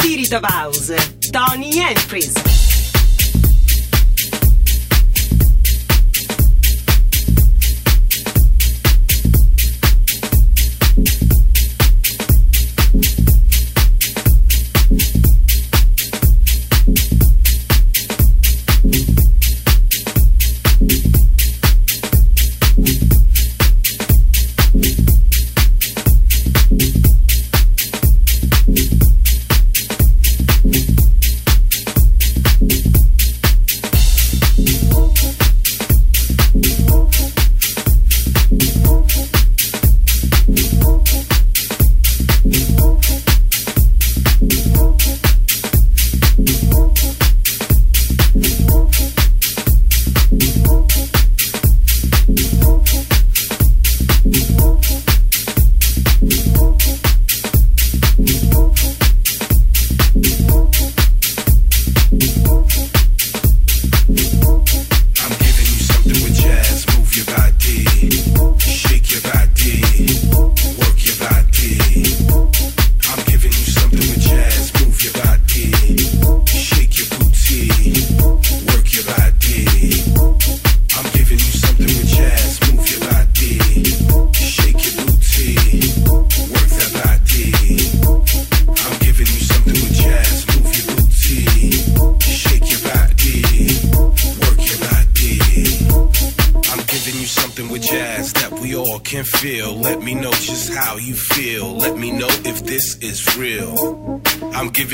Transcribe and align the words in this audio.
Spirit 0.00 0.32
of 0.32 0.44
House, 0.44 0.90
Tony 1.32 1.76
Humphries. 1.76 2.77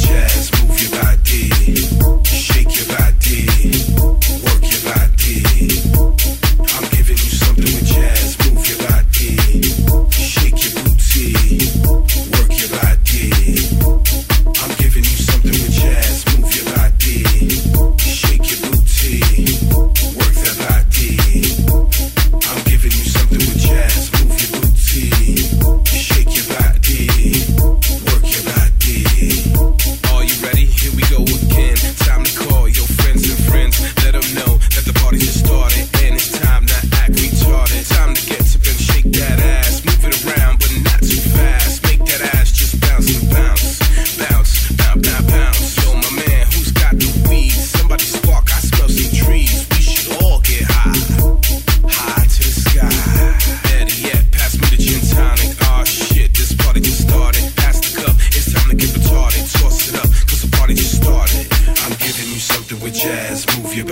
jazz. 0.00 0.50
Move 0.62 0.80
your 0.80 0.90
body, 0.90 1.50
shake 2.24 2.74
your 2.74 2.88
work 4.44 4.64
your 4.64 4.82
body. 4.88 5.44
I'm 6.72 6.88
giving 6.88 7.16
you 7.16 7.30
something 7.42 7.64
with 7.64 7.86
jazz. 7.86 8.38
Move 8.44 8.66
your 8.66 8.78
body, 8.88 9.36
shake 10.10 10.64
your 10.64 10.72
booty, 10.82 11.34
work 12.32 12.52
your 12.56 12.70
body. 12.80 13.28
I'm 14.62 14.72
giving 14.78 15.04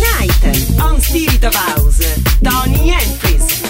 Tonight, 0.00 0.80
on 0.80 0.98
Spirit 0.98 1.44
of 1.44 1.54
House, 1.54 2.00
Tony 2.42 2.88
Humphries. 2.88 3.60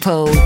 Unique 0.00 0.37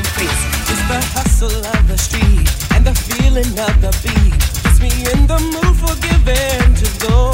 increase. 0.00 0.42
It's 0.72 0.84
the 0.92 1.00
hustle 1.14 1.60
of 1.74 1.82
the 1.88 1.98
street 1.98 2.48
and 2.74 2.86
the 2.86 2.94
feeling 2.94 3.52
of 3.68 3.74
the 3.84 3.92
beat. 4.04 4.40
Gets 4.62 4.80
me 4.80 4.92
in 5.12 5.26
the 5.26 5.38
mood 5.52 5.76
for 5.82 5.94
giving 6.08 6.74
to 6.82 6.88
go. 7.06 7.29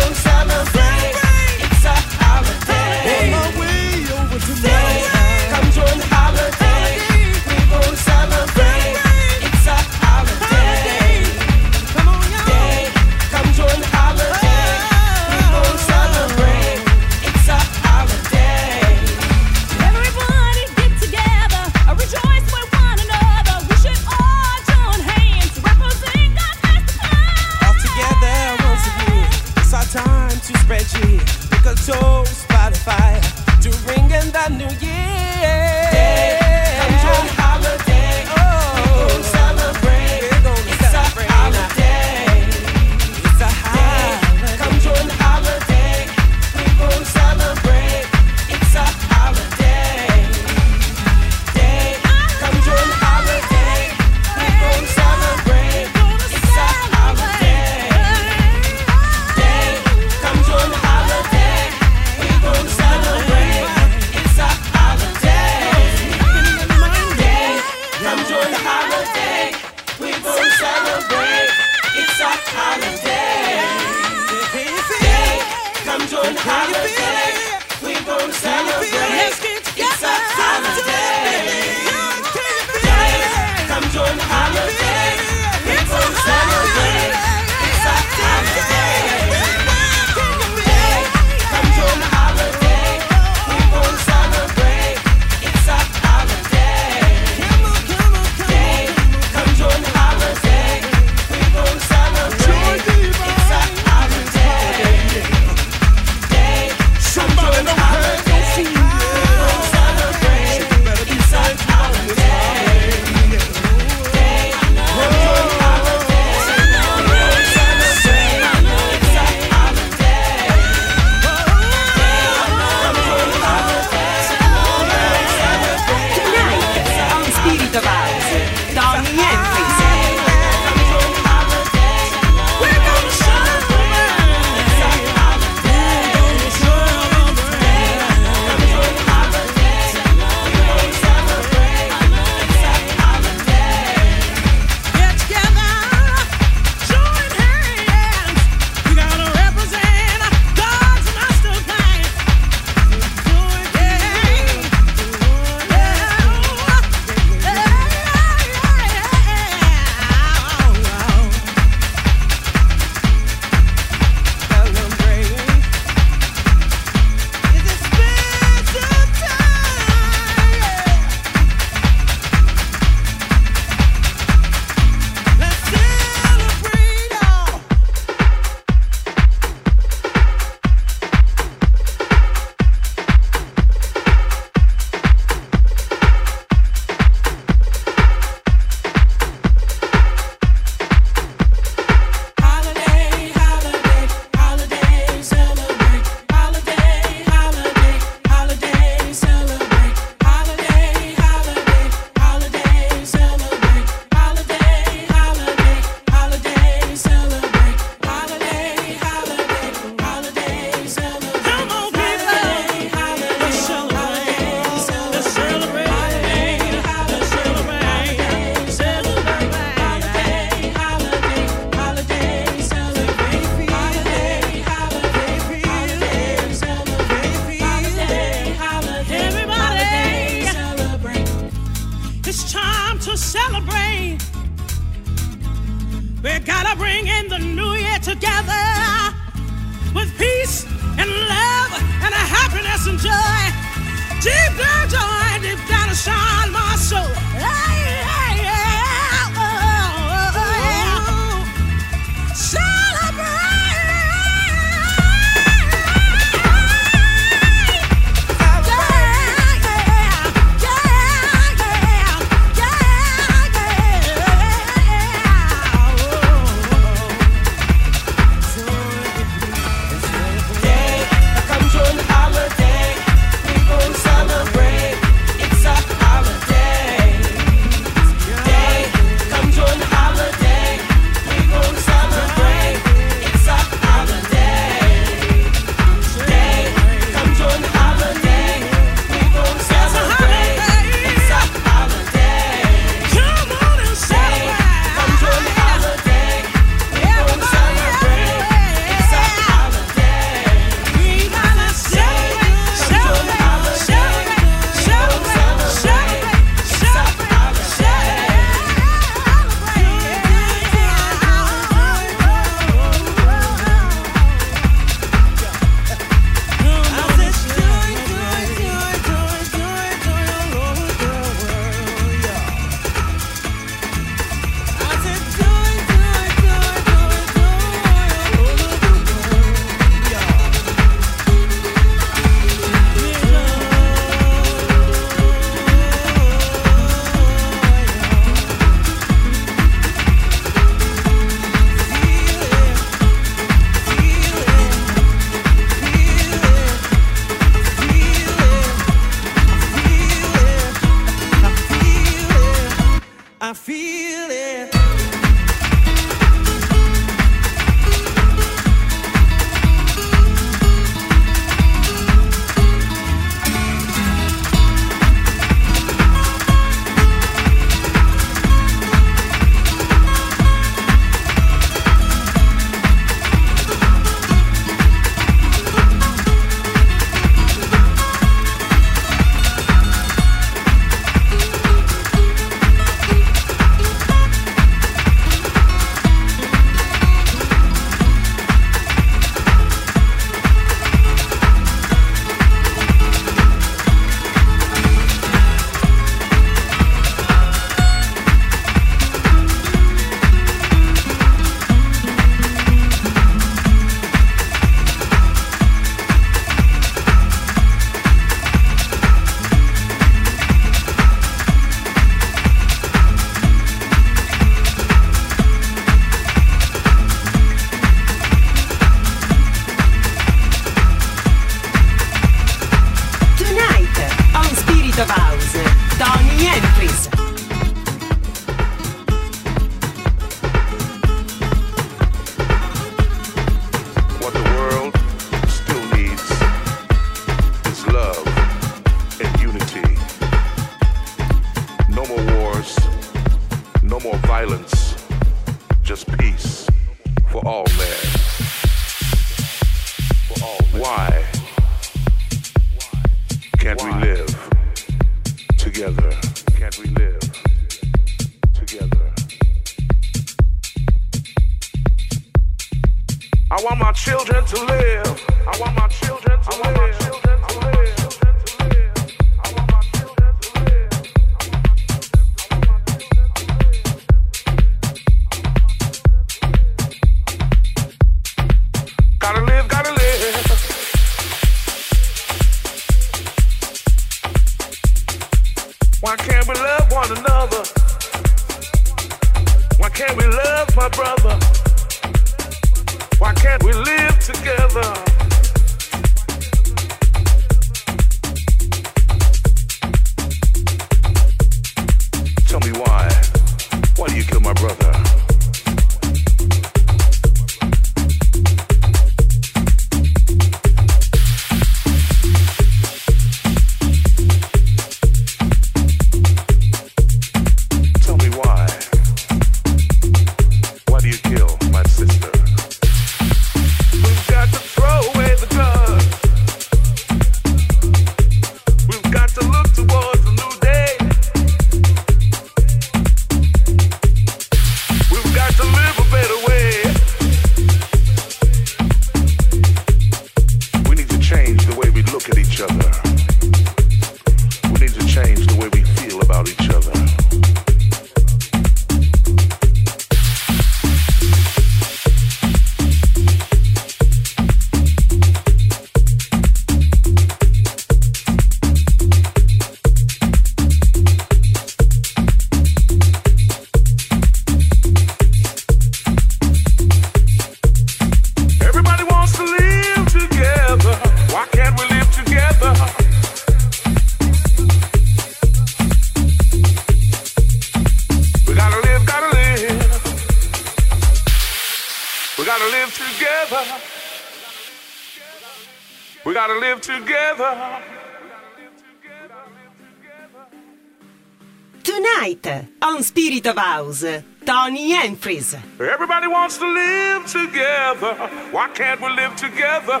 Tonight, 591.94 592.46
on 592.80 593.02
Spirit 593.02 593.46
of 593.48 593.58
House, 593.58 594.02
Tony 594.46 594.94
Humphries. 594.94 595.54
Everybody 595.78 596.26
wants 596.26 596.56
to 596.56 596.66
live 596.66 597.26
together. 597.26 598.14
Why 598.50 598.68
can't 598.68 598.98
we 598.98 599.10
live 599.10 599.36
together? 599.36 600.00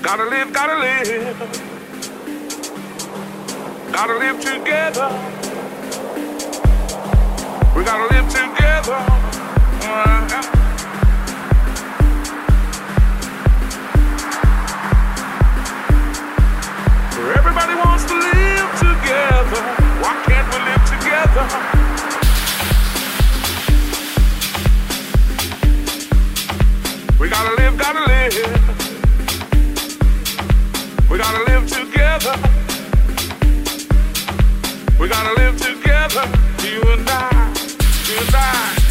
Gotta 0.00 0.24
live, 0.26 0.52
gotta 0.52 0.78
live. 0.78 1.36
Gotta 3.92 4.14
live 4.16 4.40
together. 4.40 5.08
We 7.74 7.82
gotta 7.82 8.14
live 8.14 8.28
together. 8.28 9.04
Uh, 9.82 10.53
Everybody 17.56 17.88
wants 17.88 18.04
to 18.06 18.14
live 18.14 18.70
together. 18.80 19.62
Why 20.02 20.12
can't 20.26 20.48
we 20.50 20.58
live 20.66 20.84
together? 20.90 21.46
We 27.20 27.28
gotta 27.28 27.54
live, 27.54 27.78
gotta 27.78 28.04
live. 28.08 28.34
We 31.08 31.16
gotta 31.16 31.44
live 31.44 31.68
together. 31.68 32.34
We 34.98 35.08
gotta 35.08 35.34
live 35.40 35.56
together, 35.56 36.26
you 36.60 36.82
and 36.90 37.08
I, 37.08 37.52
you 38.08 38.18
and 38.18 38.34
I. 38.34 38.83